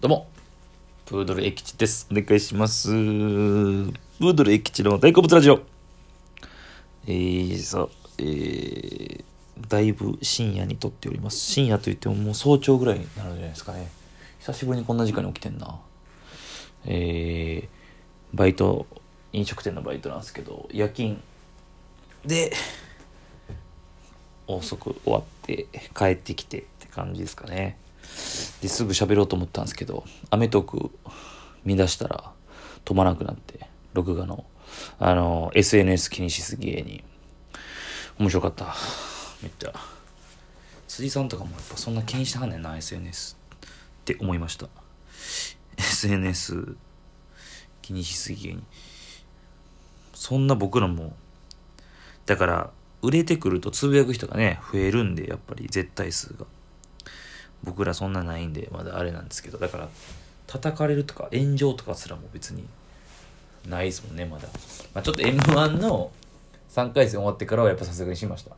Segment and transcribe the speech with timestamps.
[0.00, 0.28] どうも、
[1.04, 2.08] プードル駅地です。
[2.10, 2.88] お願いします。
[2.88, 3.92] プー
[4.32, 5.60] ドル駅地の大好物ラジオ。
[7.06, 9.22] えー、そう、えー、
[9.68, 11.38] だいぶ深夜に撮っております。
[11.38, 13.90] 深夜といってももう早朝ぐらいになるんじゃないですかね。
[14.38, 15.78] 久しぶりにこんな時間に起きてんな。
[16.86, 17.68] えー、
[18.32, 18.86] バイト、
[19.34, 21.18] 飲食店のバイトなんですけど、夜勤
[22.24, 22.54] で、
[24.46, 27.76] 遅く終わって帰ってきてって感じですかね。
[28.60, 30.90] ですぐ喋ろうと思ったんですけど、アメトーク
[31.64, 32.32] 見出したら
[32.84, 34.44] 止まらなくなって、録画の、
[34.98, 37.04] あの、SNS 気にしすぎ芸人。
[38.18, 38.74] 面白かった。
[39.42, 39.72] めっちゃ。
[40.86, 44.68] 辻さんとかもやっぱそんな気にしてはんねんな、SNS って思いました。
[45.78, 46.76] SNS
[47.80, 48.66] 気にしすぎ芸人。
[50.14, 51.14] そんな僕らも、
[52.26, 52.70] だから、
[53.02, 56.44] 売れてくるとつぶやく人がね、増えるんで、やっぱり絶対数が。
[57.64, 59.88] 僕らそんなないんで、まだあれなんですけど、だから、
[60.46, 62.64] 叩かれるとか炎上とかすらも別に
[63.68, 64.48] ないですもんね、まだ。
[64.94, 66.10] まあ、ちょっと M1 の
[66.70, 68.56] 3回戦終わってからはやっぱさすがにしました。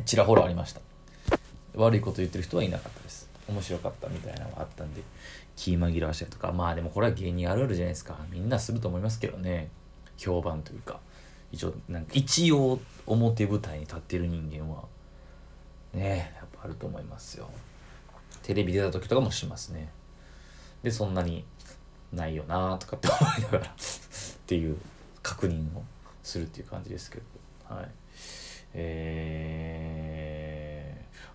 [0.00, 0.80] ちらほらありました。
[1.76, 3.28] 悪いこと言ってる人はいなかったです。
[3.48, 5.02] 面白かったみたいなのがあったんで、
[5.56, 8.16] 気紛らわしたりとか、まあでもこれは芸人あるあるじゃないですか。
[8.30, 9.68] みんなすると思いますけどね。
[10.16, 11.00] 評判というか。
[11.52, 14.84] 一応、なんか一応表舞台に立ってる人間は、
[15.94, 17.48] ねやっぱあると思いますよ。
[18.42, 19.90] テレビ出た時とかもしますね。
[20.82, 21.44] で、そんなに
[22.12, 23.74] ないよなとかって 思いながらっ
[24.46, 24.76] ていう
[25.22, 25.82] 確認を
[26.22, 27.24] するっていう感じですけど。
[27.74, 27.90] はい。
[28.74, 29.86] え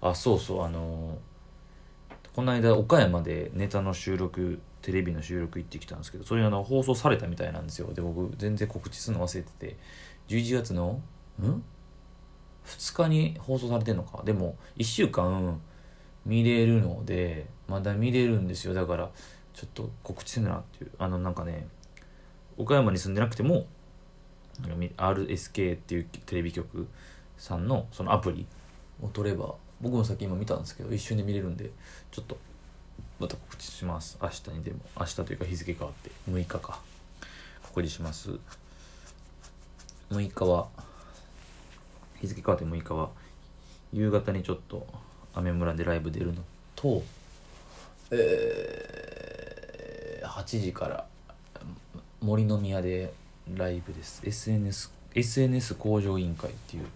[0.02, 1.18] ー、あ、そうそう、あの
[2.40, 9.78] この間岡山でネタの収録テレビの収録行ってきたんですけどそれあの放送されたみたいなんですよで僕全然告知するの忘れてて
[10.30, 11.02] 11月の
[11.42, 11.64] ん
[12.70, 14.24] 2日に放送されてんのか。
[14.24, 15.60] でも1週間
[16.26, 18.74] 見れるのでまだ見れるんですよ。
[18.74, 19.10] だから
[19.54, 20.92] ちょっと告知せなっていう。
[21.00, 21.68] あのなんかね
[22.58, 23.66] 岡山に住んでなくても
[24.98, 26.88] RSK っていうテレビ局
[27.38, 28.46] さんのそのアプリ
[29.02, 31.72] を取れば僕もさっき今見たんですけど一瞬で見れるんで
[32.12, 32.38] ちょっと
[33.20, 34.18] また告知します。
[34.22, 36.80] 明日にでも明日というか日付変わって6日か。
[37.64, 38.32] 告知します。
[40.12, 40.68] 6日は
[42.22, 43.10] 日付変わって6日は
[43.94, 44.86] 夕方にちょっと
[45.34, 46.44] 雨村でライブ出るの
[46.76, 47.02] と
[48.12, 51.06] えー、8時から
[52.22, 53.14] 森の宮で
[53.54, 54.22] ライブです。
[54.26, 56.88] SNS, SNS 向上委員会っていう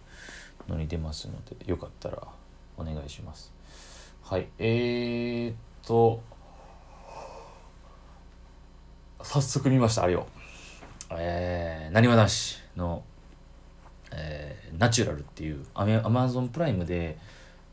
[0.67, 2.17] のに出ますのでよかったら
[2.77, 3.51] お願いします。
[4.23, 5.55] はいえー、っ
[5.85, 6.21] と
[9.21, 10.27] 早速見ましたあれを。
[11.11, 13.03] えー、なにわ男子の、
[14.15, 17.17] えー、ナチュラルっていうアメアマゾンプライムで、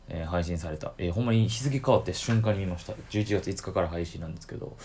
[0.08, 2.94] えー配信された、えーほんまに日付変わって瞬間に見ました。
[3.10, 4.76] 11月5日から配信なんですけど。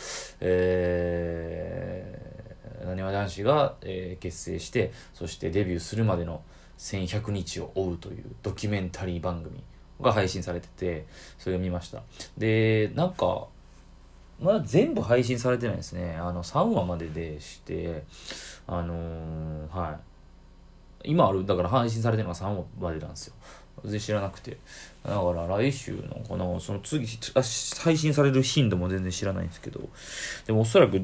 [0.41, 2.03] え、
[2.85, 6.41] なにわ男子が、えー結成してそしてデビューするまでの
[6.77, 9.63] 1100日を追うというドキュメンタリー番組
[10.01, 11.05] が配信されてて
[11.37, 12.03] それを見ました。
[12.37, 13.47] でなんか
[14.41, 16.17] まだ全部配信されてないですね。
[16.19, 18.03] あの3話まででして
[18.67, 19.99] あのーはい。
[21.07, 23.33] 今あるだから配信されてるのが3話までなんですよ
[23.83, 24.57] 全然知らなくて
[25.03, 27.41] だから来週のかなその次あ
[27.83, 29.81] 配信される頻度も全然知らないんですけど
[30.47, 31.01] でもおそらく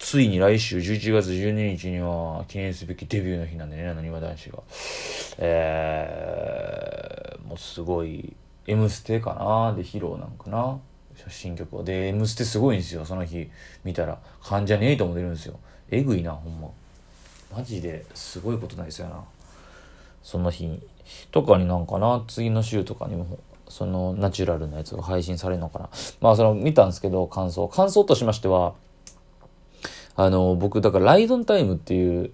[0.00, 4.62] ついに来週11月12日には記念すべきデビューの日なんでね、なにわ男子が。
[5.38, 8.34] えー、もうすごい、
[8.66, 10.80] M ステかなで披露なんかな
[11.28, 11.84] 新曲を。
[11.84, 13.50] で、M ステすごいんですよ、その日
[13.84, 14.18] 見たら。
[14.42, 15.60] 関ジャニエイトも出るんですよ。
[15.90, 16.70] えぐいな、ほんま。
[17.52, 19.24] マジですごいことないですよな。
[20.22, 20.80] その日。
[21.32, 23.38] とかになんかな、次の週とかにも、
[23.68, 25.90] そのナチュラルなやつが配信されるのかな。
[26.20, 27.66] まあ、その見たんですけど、感想。
[27.68, 28.74] 感想としましては、
[30.16, 32.32] あの、僕、だから、ライドンタイムっていう、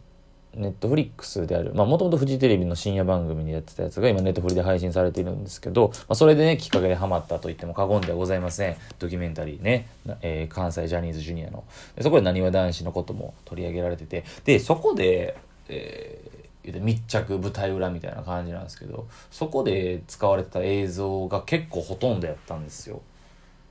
[0.56, 8.77] ネットフリックスである、まあ、もともとフジテレビの深夜番組にやってたやつが今ネットフリで配信されているんですけど、まあ、それでね、きっかけでハマったと言っても過言ではございません。
[8.99, 9.87] ドキュメンタリーね、
[10.23, 11.64] えー関西ジャニーズジュニアの。
[12.00, 15.37] そこでなにわ男子のことも取り上げられてて、で、そこで、
[15.69, 16.37] えー
[16.81, 23.02] 密着舞台裏みたいな感じなんですけど、そこで使われてた映像が結構ほとんどやったんですよ。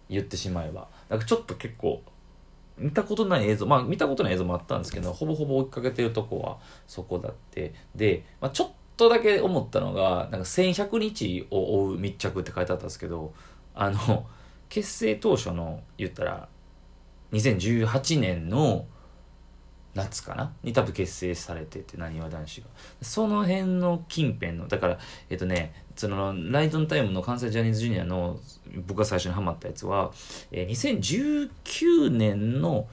[0.10, 0.88] 言ってしまえば。
[1.10, 2.02] だかちょっと結構、
[2.78, 6.58] 見たことない映像まあ見たことない映像もあったんですけどほぼほぼ追いかけてるとこは
[6.88, 7.74] そこだって。
[7.96, 13.34] で、まあ、ちょっとだけ思ったのがなんか1100日を追う密着って書いてあったんですけど
[13.74, 14.26] あの
[14.70, 16.48] 結成当初の言ったら
[17.34, 18.86] 2018年の
[19.96, 20.54] 夏かな？
[20.62, 22.68] に多分結成されててなにわ男子が
[23.02, 25.00] その辺の近辺のだから
[25.30, 28.38] えっとねそのライトンタイムの関西ジャニーズジュニアの
[28.86, 30.12] 僕が最初にハマったやつは、
[30.52, 32.88] えー、2019年の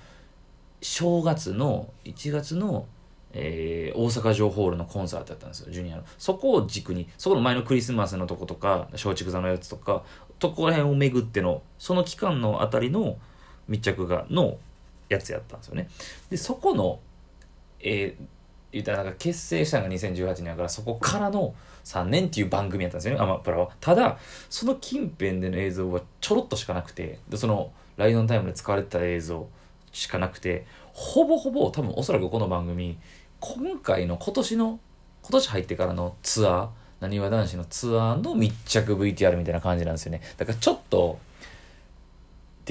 [0.81, 2.87] 正月の1月の
[3.35, 6.05] えー、大阪城ホールのコンサートだったんですよ、ジュニアの。
[6.19, 10.03] そこを軸に、そこの前のクリスマスのとことか、松竹座のやつとか、
[10.39, 13.17] とこら辺を巡っての、その期間のあたりの
[13.69, 14.59] 密着が、の
[15.13, 15.89] やつやったんですよね。
[16.31, 17.01] で、そこの、
[17.81, 18.25] えー、
[18.73, 21.55] 言ったらなんか結成したのが2018年やから、そこからの
[21.85, 23.71] 3年っていう番組やったんですよね、アマプラは。
[23.81, 24.19] ただ、
[24.51, 29.49] その近辺での映像はちょろっとしかなくて、でその、ライドンタイムで使われてた映像
[29.93, 32.99] しかなくて、ほぼほぼ多分おそらくこの番組、
[33.41, 34.81] 今回の今年の
[35.23, 36.69] 今年入ってからのツアー
[37.01, 41.19] なにわ男子のツアーの密着 VTR みたいな感じなんですよねだからちょっと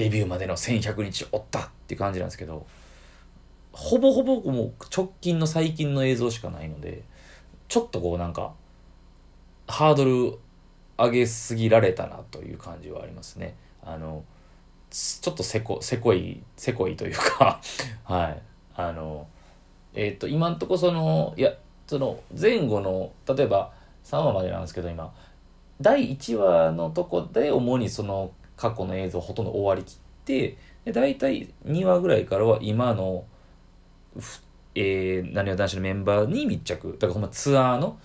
[0.02, 2.66] デビューまでの1100日おったって感じなんですけど
[3.72, 7.02] ほぼほぼもう直近の最近の映像しかないので
[7.68, 8.52] ちょっとこうなんか
[9.68, 10.38] ハードル
[10.98, 13.56] 上げすぎられたなという感じはありますね。
[13.84, 14.24] あの
[14.90, 17.60] ちょっとせこせこいせこいというか
[18.04, 18.42] はい。
[18.74, 19.26] あの
[19.94, 21.52] えっ、と、今んとこその、いや、
[21.86, 23.72] その前後の、例えば
[24.04, 25.12] 3話までなんですけど、今、
[25.80, 28.30] 第1話のとこで主にその
[28.62, 33.24] 過去の映像ほとんど終わりきって、で、大体2話ぐらいからは今の、
[34.76, 36.92] えー、なにわ男子のメンバーに密着。
[36.92, 37.98] だからほんまツアーの、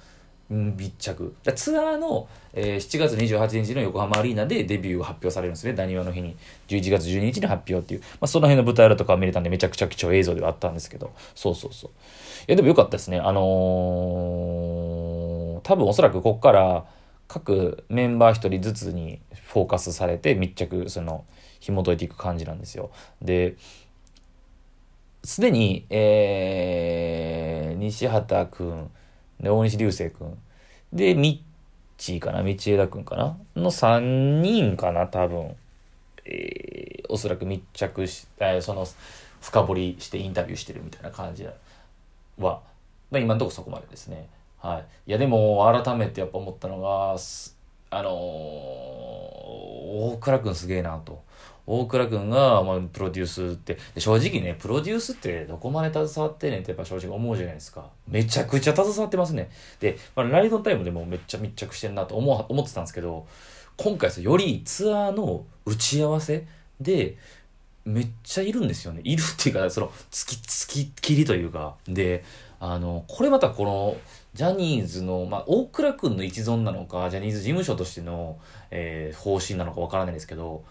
[0.50, 1.36] 密着。
[1.56, 5.74] ツアーの、えー、7月28日の横浜アリーナでデビューが発表されるんですね。
[5.74, 6.36] ダニワの日に。
[6.69, 8.00] 11月12日に発表っていう。
[8.00, 11.12] まあ、その辺の舞台裏とか見れたんでめちゃくちゃ貴重映像ではあったんですけど。
[11.36, 11.92] そうそうそう。
[11.92, 11.94] い
[12.48, 13.19] や、でもよかったですね。
[13.19, 16.86] あのー、多分おそらくここから
[17.27, 21.25] 各メンバー一人ずつにフォーカスされて密着、その、
[21.59, 22.91] 紐解いていく感じなんですよ。
[23.21, 23.56] で、
[25.24, 28.89] すでに、えー、西畑くん、
[29.39, 30.38] で、大西流星くん。
[30.94, 35.56] で、ミッチーかな道枝くんかなの3人かな多分。
[36.25, 38.88] えー、おそらく密着し、え、その、
[39.41, 41.53] 深掘りしてインタビューしてるみたいな感じは、
[42.38, 42.62] ま
[43.13, 44.27] あ、今のところそこまでですね。
[44.59, 45.09] はい。
[45.09, 47.15] いや、でも、改めてやっぱ思ったのが、
[47.89, 51.24] あのー、大倉くんすげえなと。
[51.65, 57.89] 大倉君が、まあ、プロデュースって、正直ね、プロデュースってどこまで携わってねんってやっぱ正直思うじゃないですか。
[58.07, 59.50] めちゃくちゃ携わってますね。
[59.81, 63.27] で、まあ、ライドタイムでもめっちゃ密着してんなと思思ってたんですけど、
[63.75, 66.48] 今回よりツアーの打ち合わせ
[66.80, 67.18] で、
[67.83, 69.01] めっちゃいるんですよね。
[69.03, 71.75] いるっていうか、その、月、月切りというか。
[71.88, 72.24] で、
[72.60, 73.98] あの、これまたこの、
[74.38, 78.38] ジャニーズの、まあ、大倉君の一存なのか、ジャニーズ事務所としての、
[78.69, 80.63] えー、方針なのかわからないですけど、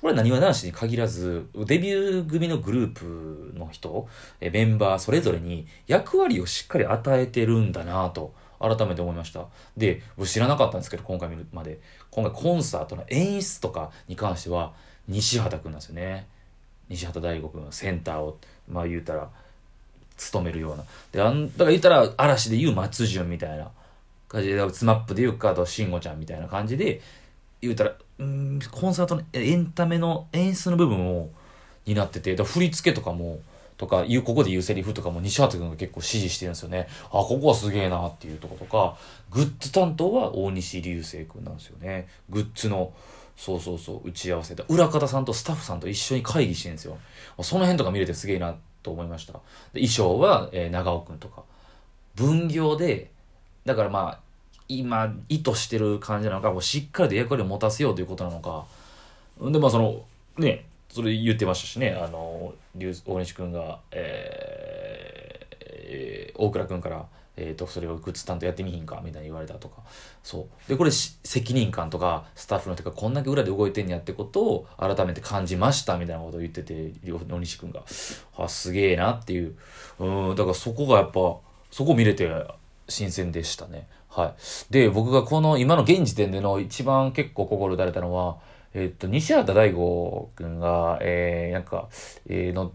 [0.00, 4.08] これはなにわ男子に限らず、デビュー組のグループの人、
[4.40, 9.44] えメンバーそれぞれに役割をしっかり与えてるんだなと、改めて思いました。
[9.76, 11.80] で、知らなかったんですけど、今回見るまで。
[12.10, 14.72] 今回コンサートの演出とかに関しては、
[15.06, 16.28] 西畑くんなんですよね。
[16.88, 19.28] 西畑大吾くん、センターを、まあ言うたら、
[20.16, 20.84] 務めるような。
[21.12, 23.70] で、あん、だから言ったら、嵐で言う松潤みたいな
[24.28, 27.00] 感じで、 SMAP で言うか、あと、慎吾ちゃんみたいな感じで、
[27.60, 31.30] 言うたら、うん、コンサートのエンタメの演出の部分を
[31.86, 33.40] 担ってて、だ振り付けとかも、
[33.76, 36.88] とか、言う、ここで言うセリフとかも西畑君が結構指示してるんですよね。
[37.06, 38.96] あ、ここはすげえなっていうとことか、
[39.30, 42.08] グッズ担当は大西流星君なんですよね。
[42.30, 42.92] グッズの、
[43.36, 44.64] そうそうそう、打ち合わせた。
[44.68, 46.96] 裏方さんとスタッフさんと一緒に会議してるんですよ。
[47.42, 49.34] その辺とか見れてすげえなってと思いました。
[49.74, 51.42] で衣装は、えー、長尾くんとか。
[52.14, 53.10] 分業で、
[53.66, 54.20] だからまあ、
[54.68, 58.64] 今意図してる感じなのかもうしっかりと役割を持たせようということなのか
[59.40, 60.02] でまあその
[60.38, 69.02] ねそれ言ってましたしねあの大西君が、えーえー、大倉くんからえーと、それをグッズ担当やってみひんか？
[69.04, 69.82] みたいに言われたとか。
[70.22, 70.68] そう。
[70.68, 77.82] でこれ責任感とかスタッフのとかこんだけ裏で動いてんやってことを改めて感じましたみたいなことを言ってて大西君が
[78.36, 79.54] あすげえなっていう。
[79.98, 80.34] うん。
[80.34, 81.36] だからそこがやっぱ
[81.70, 82.30] そこ見れて
[82.88, 83.88] 新鮮でしたね。
[84.08, 84.34] は
[84.70, 84.72] い。
[84.72, 88.38] で、僕がこの今の現時点での一番結構心打たれたのは、
[88.72, 91.88] えっと、西畑大吾君が、えー、なんか、
[92.26, 92.72] えー、の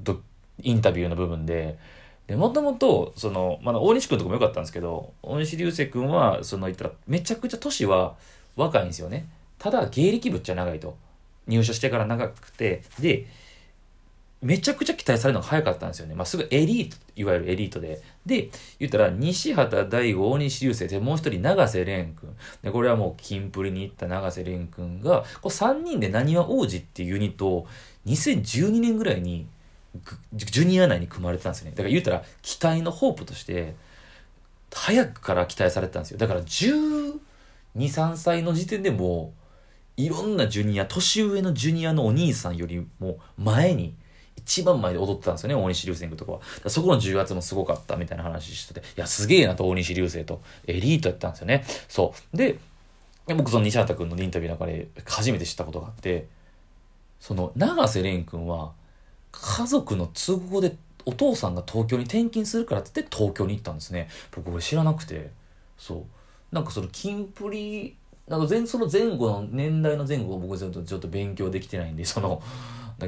[0.61, 1.79] インタビューの部分で、
[2.27, 8.15] で、もともと、その、まだ大西君とかも良かったんですけど、大西流星君は、その言ったら、めちゃくちゃ年は
[8.55, 9.27] 若いんですよね。
[9.59, 10.95] ただ、芸歴ぶっちゃ長いと。
[11.47, 13.25] 入所してから長くて、で、
[14.41, 16.15] めちゃくちゃ期待されるのが早かったんですよね。
[16.15, 18.01] まあ、すぐエリート、いわゆるエリートで。
[18.25, 18.49] で、
[18.79, 22.35] 言ったら、西畑大吾、大西流星で、もう一人、永瀬廉君。
[22.63, 27.67] で、これはもう、キンプリに行った永瀬廉君が、こう3人で何は王子っていうユニットを、
[28.07, 29.45] 2012年ぐらいに
[30.33, 31.71] ジュニア内に組まれてたんですよね。
[31.71, 33.75] だから言うたら期待のホープとして
[34.73, 36.17] 早くから期待されてたんですよ。
[36.17, 37.19] だから1
[37.75, 39.33] 2 3歳の時点でも
[39.97, 43.95] ういろんなジュニア年上のジュニアのお兄さんよりも前に
[44.37, 45.55] 一番前で踊ってたんですよね。
[45.55, 48.79] 大西流星君とかはそこの重圧もすごかったみたいな話してて。
[48.79, 51.65] いやすげえなと大西流星とエリートやったんですよね。
[51.89, 52.37] そう。
[52.37, 52.57] で
[53.27, 56.27] 僕その西畑君のインタビューの中で初めて知ったことがあって
[57.19, 58.71] その永瀬廉君は
[59.31, 64.09] 家族の都合でお父さんが東京に転勤するからって言って東京に行ったんですね。
[64.31, 65.31] 僕これ知らなくて。
[65.77, 66.03] そう。
[66.51, 67.95] なんかそのキンプリ
[68.27, 72.41] なんか前その前後の年代の前後を僕ずっとちょっと勉強できてないんでその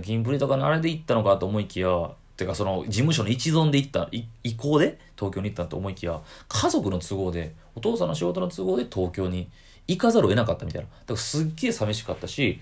[0.01, 9.49] キンプリとかのあれで行ったのかと思いきやてかその事務所の一存で行った意向で東京に行ったと思いきや家族の都合でお父さんの仕事の都合で東京に
[9.87, 10.87] 行かざるを得なかったみたいな。
[10.87, 12.59] だからすっげえ寂しかったし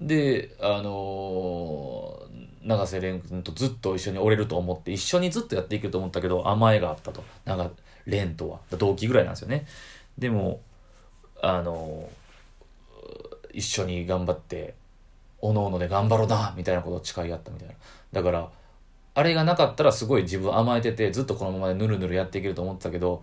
[0.00, 2.22] であの、
[2.62, 7.24] 永瀬廉君とずっと一緒におれると思って一緒にずっとやっていくと思ったけど甘えがあったと。
[7.44, 7.70] 長
[8.06, 8.60] 蓮とは。
[8.78, 9.66] 同期ぐらいなんですよね。
[10.18, 10.60] でも
[11.42, 12.08] あの、
[13.52, 14.74] 一緒に頑張って
[15.40, 17.74] おのおので頑張ろうなみたいなことを誓い合ったみたいな。
[18.12, 18.48] だから
[19.14, 23.22] あれがなかったらすごい自分甘えててずっとこのままでぬるぬるやっていけると思ってたけど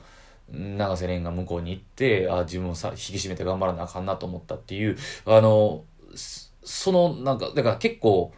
[0.51, 5.83] 永瀬廉が向こうに行ってあ自分をさ引き締めて頑張らなあかんなと思ったっていうあの
[6.15, 8.33] そのなんかだから結構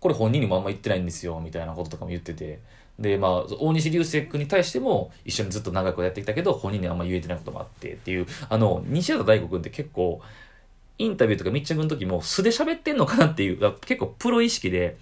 [0.00, 2.60] これ本人にもあんま言ってないんですよみたいなこととかも言ってて。
[2.98, 8.26] でまあ大西流星君に対しても一緒にずっと長くやってきたけど本人にあんま言えてないこともあってっていう。
[8.48, 10.20] あの西畑大吾君って結構
[10.98, 14.98] インタビューとか密着の時も素で喋ってんのかなっていう結構プロ意識で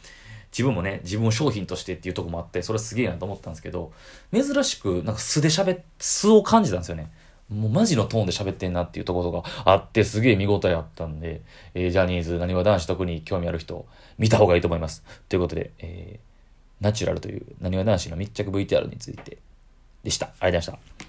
[0.52, 3.92] 自分もね自分を商品としてっていうとこもあってそれはすげえなと思ったんですけど
[4.32, 7.10] 珍しくなんか素で喋素を感じたんですよね。
[7.48, 11.40] もうマジのトーンで喋ってんなっていうところがあってすげえ見応えあったんで、
[11.74, 13.86] えー、ジャニーズ、なにわ男子特に興味ある人、
[14.18, 15.02] 見た方がいいと思います。
[15.28, 19.38] ということで、えー、ナチュラルというなにわ男子の密着 VTR について
[20.04, 20.26] でした。
[20.40, 21.07] ありがとうございました。